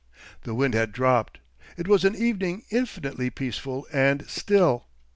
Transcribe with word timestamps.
The 0.41 0.55
wind 0.55 0.73
had 0.73 0.93
dropped; 0.93 1.37
it 1.77 1.87
was 1.87 2.03
an 2.03 2.15
evening 2.15 2.63
infinitely 2.71 3.29
peaceful 3.29 3.85
and 3.93 4.27
still. 4.27 4.87